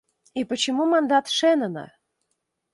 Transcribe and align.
И 0.33 0.41
почему 0.49 0.83
мандат 0.95 1.25
Шэннона? 1.37 1.85